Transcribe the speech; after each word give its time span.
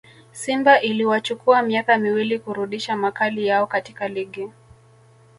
simba 0.31 0.81
iliwachukua 0.81 1.61
miaka 1.61 1.97
miwili 1.97 2.39
kurudisha 2.39 2.95
makali 2.95 3.47
yao 3.47 3.67
katika 3.67 4.07
ligi 4.07 4.49